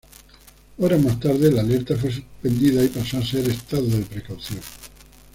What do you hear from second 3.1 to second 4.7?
a ser estado de precaución.